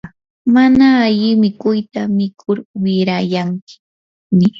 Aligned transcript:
mana 0.53 0.85
alli 1.05 1.29
mikuyta 1.41 2.01
mikur 2.17 2.57
wirayanchikmi. 2.83 4.45